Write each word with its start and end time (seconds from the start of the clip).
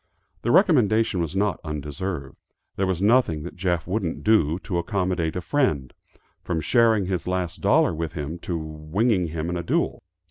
The 0.41 0.49
recommendation 0.49 1.19
was 1.21 1.35
not 1.35 1.59
undeserved. 1.63 2.35
There 2.75 2.87
was 2.87 3.03
nothing 3.03 3.43
that 3.43 3.55
Jeff 3.55 3.85
wouldn't 3.85 4.23
do, 4.23 4.57
to 4.63 4.79
accommodate 4.79 5.35
a 5.35 5.41
friend, 5.41 5.93
from 6.41 6.59
sharing 6.59 7.05
his 7.05 7.27
last 7.27 7.61
dollar 7.61 7.93
with 7.93 8.13
him, 8.13 8.39
to 8.39 8.57
winging 8.57 9.27
him 9.27 9.47
in 9.47 9.57
a 9.57 9.61
duel. 9.61 10.01